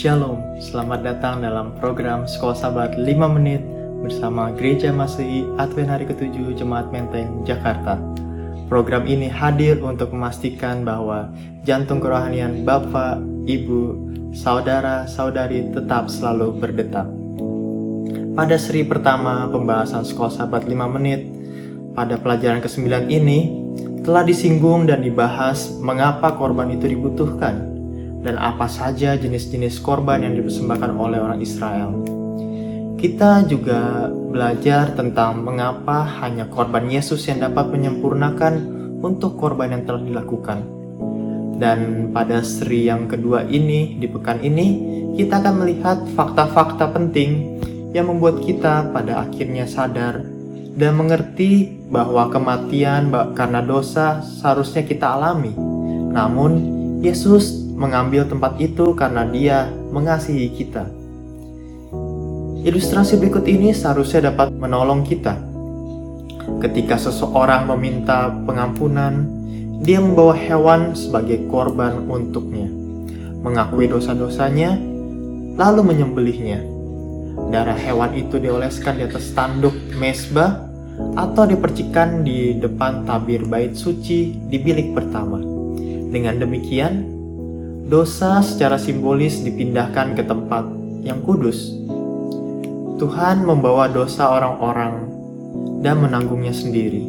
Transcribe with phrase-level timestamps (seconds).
[0.00, 3.60] Shalom, selamat datang dalam program Sekolah Sabat 5 Menit
[4.00, 8.00] bersama Gereja Masehi Advent Hari ke-7 Jemaat Menteng, Jakarta.
[8.64, 11.28] Program ini hadir untuk memastikan bahwa
[11.68, 13.80] jantung kerohanian Bapak, Ibu,
[14.32, 17.04] Saudara, Saudari tetap selalu berdetak.
[18.32, 21.28] Pada seri pertama pembahasan Sekolah Sabat 5 Menit,
[21.92, 23.52] pada pelajaran ke-9 ini
[24.00, 27.69] telah disinggung dan dibahas mengapa korban itu dibutuhkan
[28.20, 31.90] dan apa saja jenis-jenis korban yang dipersembahkan oleh orang Israel.
[33.00, 40.04] Kita juga belajar tentang mengapa hanya korban Yesus yang dapat menyempurnakan untuk korban yang telah
[40.04, 40.60] dilakukan.
[41.56, 44.68] Dan pada seri yang kedua ini, di pekan ini,
[45.16, 47.60] kita akan melihat fakta-fakta penting
[47.96, 50.24] yang membuat kita pada akhirnya sadar
[50.76, 55.52] dan mengerti bahwa kematian karena dosa seharusnya kita alami.
[56.12, 56.52] Namun,
[57.00, 60.84] Yesus mengambil tempat itu karena Dia mengasihi kita.
[62.60, 65.32] Ilustrasi berikut ini seharusnya dapat menolong kita.
[66.60, 69.24] Ketika seseorang meminta pengampunan,
[69.80, 72.68] dia membawa hewan sebagai korban untuknya,
[73.40, 74.76] mengakui dosa-dosanya,
[75.56, 76.60] lalu menyembelihnya.
[77.48, 80.68] Darah hewan itu dioleskan di atas tanduk mesbah
[81.16, 85.40] atau dipercikan di depan tabir bait suci di bilik pertama.
[86.12, 87.19] Dengan demikian,
[87.90, 90.62] dosa secara simbolis dipindahkan ke tempat
[91.02, 91.74] yang kudus.
[93.02, 95.10] Tuhan membawa dosa orang-orang
[95.82, 97.02] dan menanggungnya sendiri.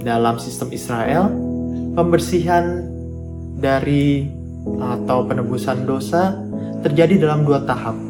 [0.00, 1.28] Dalam sistem Israel,
[1.92, 2.88] pembersihan
[3.60, 4.32] dari
[4.80, 6.32] atau penebusan dosa
[6.80, 8.00] terjadi dalam dua tahap.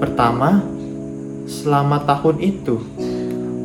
[0.00, 0.64] Pertama,
[1.44, 2.80] selama tahun itu,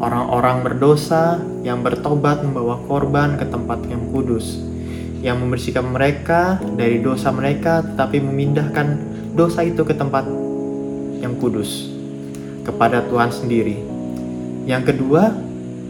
[0.04, 4.75] orang-orang berdosa yang bertobat membawa korban ke tempat yang kudus
[5.26, 9.02] yang membersihkan mereka dari dosa mereka, tetapi memindahkan
[9.34, 10.30] dosa itu ke tempat
[11.18, 11.90] yang kudus,
[12.62, 13.82] kepada Tuhan sendiri.
[14.70, 15.34] Yang kedua,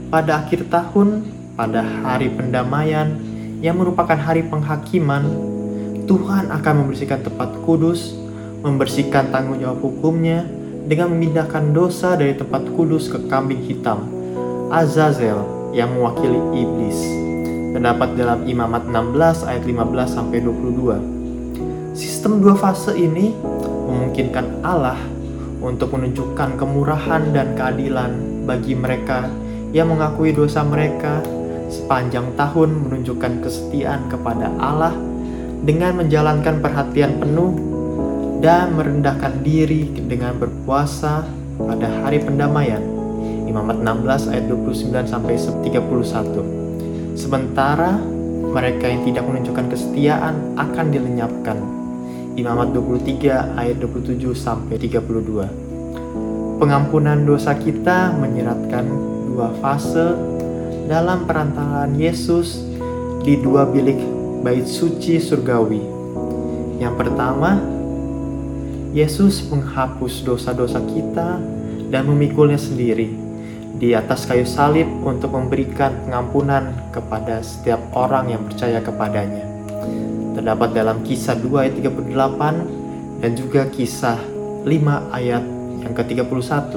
[0.08, 1.28] pada akhir tahun,
[1.60, 3.12] pada hari pendamaian
[3.60, 5.28] yang merupakan hari penghakiman,
[6.08, 8.16] Tuhan akan membersihkan tempat kudus,
[8.64, 10.48] membersihkan tanggung jawab hukumnya
[10.88, 14.08] dengan memindahkan dosa dari tempat kudus ke kambing hitam,
[14.72, 15.44] Azazel
[15.76, 17.25] yang mewakili iblis
[17.76, 21.92] terdapat dalam Imamat 16 ayat 15 sampai 22.
[21.92, 23.36] Sistem dua fase ini
[23.92, 24.96] memungkinkan Allah
[25.60, 28.16] untuk menunjukkan kemurahan dan keadilan
[28.48, 29.28] bagi mereka
[29.76, 31.20] yang mengakui dosa mereka
[31.68, 34.96] sepanjang tahun menunjukkan kesetiaan kepada Allah
[35.68, 37.60] dengan menjalankan perhatian penuh
[38.40, 41.28] dan merendahkan diri dengan berpuasa
[41.60, 42.80] pada hari pendamaian.
[43.52, 46.65] Imamat 16 ayat 29 sampai 31.
[47.16, 47.96] Sementara
[48.52, 51.58] mereka yang tidak menunjukkan kesetiaan akan dilenyapkan.
[52.36, 56.60] Imamat 23 ayat 27 sampai 32.
[56.60, 58.84] Pengampunan dosa kita menyeratkan
[59.32, 60.12] dua fase
[60.92, 62.60] dalam perantaraan Yesus
[63.24, 63.98] di dua bilik
[64.44, 65.80] bait suci surgawi.
[66.84, 67.64] Yang pertama,
[68.92, 71.40] Yesus menghapus dosa-dosa kita
[71.88, 73.25] dan memikulnya sendiri
[73.76, 79.44] di atas kayu salib untuk memberikan pengampunan kepada setiap orang yang percaya kepadanya.
[80.36, 84.20] Terdapat dalam kisah 2 ayat 38 dan juga kisah
[84.64, 84.72] 5
[85.12, 85.44] ayat
[85.84, 86.72] yang ke-31.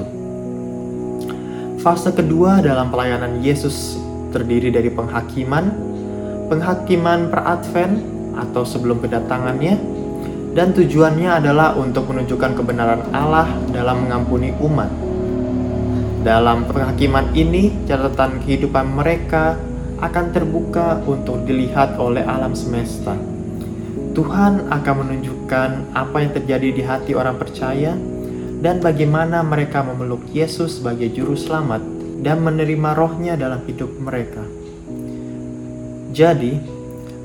[1.79, 3.95] Fase kedua dalam pelayanan Yesus
[4.35, 5.71] terdiri dari penghakiman,
[6.51, 8.03] penghakiman per-advent
[8.35, 9.79] atau sebelum kedatangannya,
[10.51, 15.08] dan tujuannya adalah untuk menunjukkan kebenaran Allah dalam mengampuni umat
[16.19, 19.55] dalam penghakiman ini, catatan kehidupan mereka
[20.03, 23.15] akan terbuka untuk dilihat oleh alam semesta.
[24.11, 27.95] Tuhan akan menunjukkan apa yang terjadi di hati orang percaya
[28.59, 31.79] dan bagaimana mereka memeluk Yesus sebagai juru selamat
[32.19, 34.43] dan menerima rohnya dalam hidup mereka.
[36.11, 36.59] Jadi,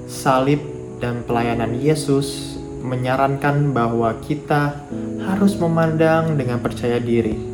[0.07, 0.63] salib
[1.03, 2.55] dan pelayanan Yesus
[2.85, 4.87] menyarankan bahwa kita
[5.27, 7.54] harus memandang dengan percaya diri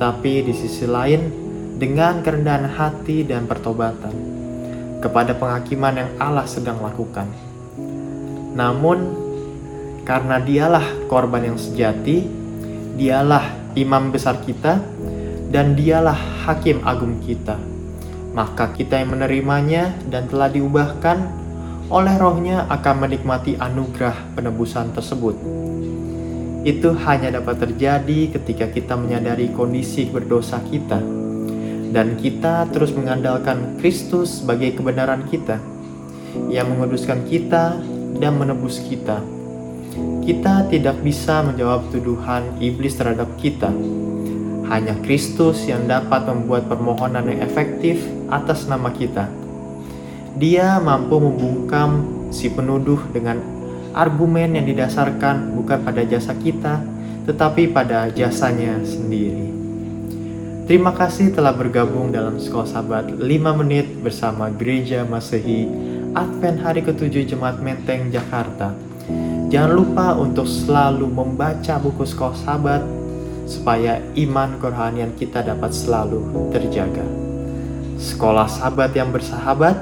[0.00, 1.28] tapi di sisi lain
[1.76, 4.16] dengan kerendahan hati dan pertobatan
[5.04, 7.28] kepada penghakiman yang Allah sedang lakukan.
[8.56, 8.98] Namun,
[10.08, 12.24] karena dialah korban yang sejati,
[12.96, 14.80] dialah imam besar kita,
[15.52, 16.16] dan dialah
[16.48, 17.60] hakim agung kita,
[18.32, 21.18] maka kita yang menerimanya dan telah diubahkan
[21.90, 25.36] oleh rohnya akan menikmati anugerah penebusan tersebut.
[26.60, 31.00] Itu hanya dapat terjadi ketika kita menyadari kondisi berdosa kita
[31.90, 35.58] dan kita terus mengandalkan Kristus sebagai kebenaran kita
[36.46, 37.80] yang menguduskan kita
[38.20, 39.18] dan menebus kita.
[40.22, 43.74] kita tidak bisa menjawab tuduhan iblis terhadap kita.
[44.70, 47.98] Hanya Kristus yang dapat membuat permohonan yang efektif
[48.30, 49.26] atas nama kita.
[50.38, 53.42] Dia mampu membungkam si penuduh dengan
[53.92, 56.82] argumen yang didasarkan bukan pada jasa kita,
[57.26, 59.50] tetapi pada jasanya sendiri.
[60.70, 63.22] Terima kasih telah bergabung dalam Sekolah Sabat 5
[63.58, 65.66] menit bersama Gereja Masehi
[66.14, 68.70] Advent Hari ke-7 Jemaat Menteng Jakarta.
[69.50, 72.82] Jangan lupa untuk selalu membaca buku Sekolah Sabat
[73.50, 77.02] supaya iman kerohanian kita dapat selalu terjaga.
[77.98, 79.74] Sekolah Sabat yang bersahabat,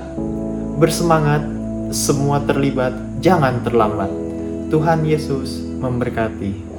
[0.81, 1.45] bersemangat,
[1.93, 4.11] semua terlibat, jangan terlambat.
[4.71, 6.78] Tuhan Yesus memberkati.